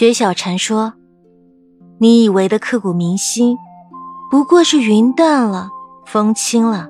[0.00, 0.94] 薛小禅说
[2.00, 3.58] ：“你以为的刻骨铭心，
[4.30, 5.68] 不过是云淡了，
[6.06, 6.88] 风轻了。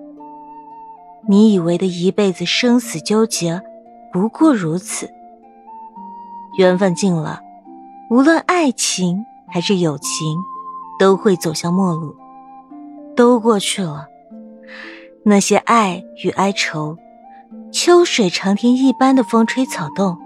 [1.29, 3.61] 你以为的一辈子生死纠结，
[4.13, 5.11] 不过如此。
[6.57, 7.41] 缘分尽了，
[8.11, 10.39] 无论爱情还是友情，
[10.97, 12.15] 都会走向陌路，
[13.17, 14.07] 都过去了。
[15.25, 16.97] 那些爱与哀愁，
[17.73, 20.17] 秋水长天一般的风吹草动。”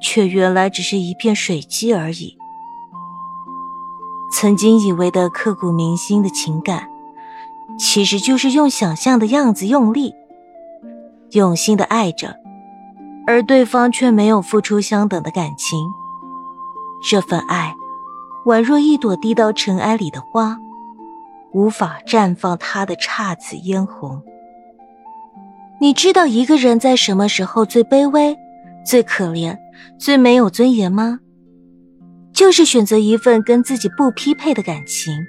[0.00, 2.36] 却原来只是一片水迹而已。
[4.32, 6.88] 曾经以为的刻骨铭心的情感，
[7.78, 10.14] 其实就是用想象的样子用力、
[11.30, 12.36] 用心的爱着，
[13.26, 15.78] 而对方却没有付出相等的感情。
[17.08, 17.74] 这份爱，
[18.46, 20.58] 宛若一朵滴到尘埃里的花，
[21.52, 24.22] 无法绽放它的姹紫嫣红。
[25.80, 28.36] 你知道一个人在什么时候最卑微、
[28.84, 29.56] 最可怜？
[29.98, 31.20] 最没有尊严吗？
[32.32, 35.26] 就是选择一份跟自己不匹配的感情，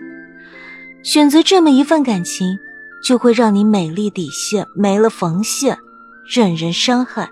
[1.04, 2.58] 选择这么一份感情，
[3.02, 5.78] 就会让你美丽底线没了缝线，
[6.30, 7.30] 任人伤害。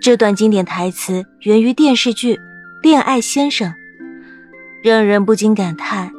[0.00, 2.36] 这段经典台词源于电视剧
[2.80, 3.68] 《恋爱先生》，
[4.84, 6.12] 让人不禁感叹：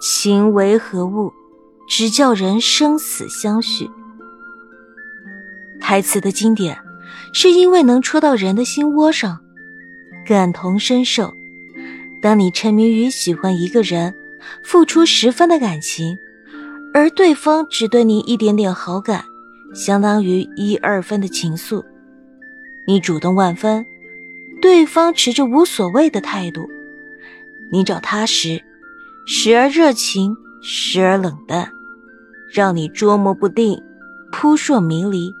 [0.00, 1.32] 情为何物，
[1.88, 3.88] 直叫人生死相许。
[5.80, 6.83] 台词的经典。
[7.32, 9.38] 是因为能戳到人的心窝上，
[10.26, 11.32] 感同身受。
[12.22, 14.14] 当你沉迷于喜欢一个人，
[14.62, 16.16] 付出十分的感情，
[16.94, 19.24] 而对方只对你一点点好感，
[19.74, 21.84] 相当于一二分的情愫，
[22.86, 23.84] 你主动万分，
[24.62, 26.66] 对方持着无所谓的态度。
[27.72, 28.62] 你找他时，
[29.26, 31.70] 时而热情，时而冷淡，
[32.52, 33.82] 让你捉摸不定，
[34.30, 35.32] 扑朔迷离。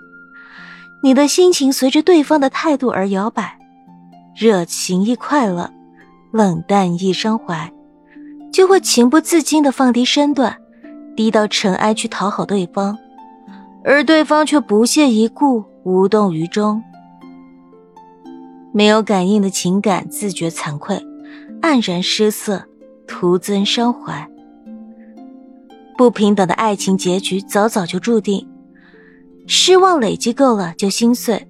[1.04, 3.58] 你的心情随着对方的态度而摇摆，
[4.34, 5.70] 热情亦快乐，
[6.32, 7.70] 冷淡亦伤怀，
[8.50, 10.56] 就会情不自禁的放低身段，
[11.14, 12.96] 低到尘埃去讨好对方，
[13.84, 16.82] 而对方却不屑一顾，无动于衷。
[18.72, 20.98] 没有感应的情感，自觉惭愧，
[21.60, 22.64] 黯然失色，
[23.06, 24.26] 徒增伤怀。
[25.98, 28.48] 不平等的爱情结局，早早就注定。
[29.46, 31.46] 失望累积够了就心碎，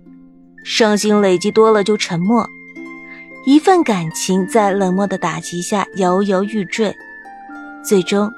[0.64, 2.48] 伤心累积多了就沉默。
[3.46, 6.94] 一份感情在冷漠的打击下摇摇欲坠，
[7.84, 8.30] 最终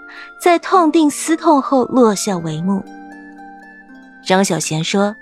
[0.42, 2.84] 在痛定思痛后落下帷幕。
[4.26, 5.14] 张小娴说：“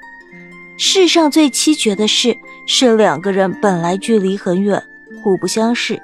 [0.79, 2.35] 世上最凄绝的事
[2.67, 4.83] 是两个人本来距离很远，
[5.23, 6.01] 互不相识，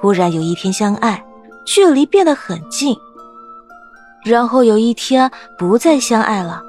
[0.00, 1.24] 忽然有一天相爱，
[1.64, 2.96] 距离变得很近，
[4.24, 6.64] 然后有一天不再相爱了。”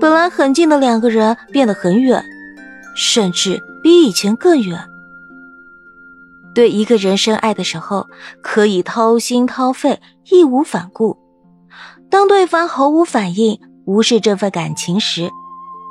[0.00, 2.24] 本来很近的两个人变得很远，
[2.94, 4.78] 甚至比以前更远。
[6.54, 8.06] 对一个人深爱的时候，
[8.42, 10.00] 可以掏心掏肺，
[10.30, 11.16] 义无反顾；
[12.10, 15.30] 当对方毫无反应，无视这份感情时，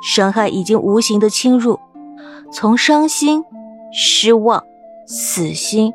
[0.02, 1.78] 伤害已经无形的侵入，
[2.52, 3.44] 从伤心、
[3.92, 4.62] 失望、
[5.06, 5.92] 死心，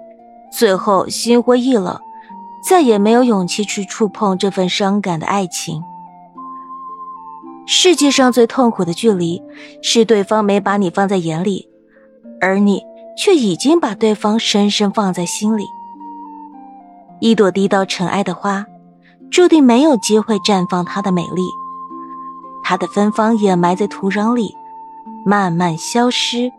[0.52, 2.00] 最后心灰意冷，
[2.68, 5.84] 再也没有勇气去触碰这份伤感的爱情。
[7.66, 9.42] 世界上最痛苦的距离，
[9.82, 11.70] 是对方没把你放在眼里，
[12.42, 12.82] 而你
[13.18, 15.66] 却已经把对方深深放在心里。
[17.22, 18.66] 一朵低到尘埃的花，
[19.32, 21.42] 注定没有机会绽放它的美丽，
[22.64, 24.54] 它的芬芳掩埋在土壤里，
[25.26, 26.52] 慢慢消失，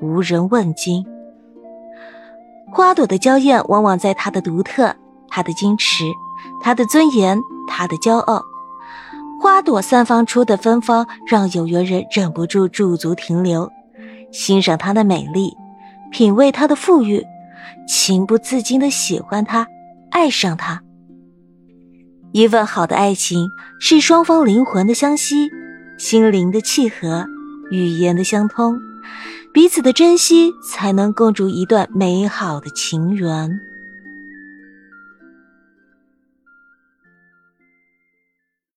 [0.00, 1.04] 无人问津。
[2.72, 4.94] 花朵的娇艳，往往在它的独特、
[5.28, 6.04] 它的矜持、
[6.62, 8.42] 它的尊严、它的骄傲。
[9.48, 13.72] 花朵散发出的芬芳，让有缘人忍不住驻足停留，
[14.30, 15.54] 欣赏它的美丽，
[16.12, 17.24] 品味它的馥郁，
[17.88, 19.66] 情不自禁的喜欢它，
[20.10, 20.82] 爱上它。
[22.32, 23.48] 一份好的爱情
[23.80, 25.48] 是双方灵魂的相吸，
[25.96, 27.24] 心灵的契合，
[27.70, 28.78] 语言的相通，
[29.54, 33.58] 彼此的珍惜，才能共筑一段美好的情缘。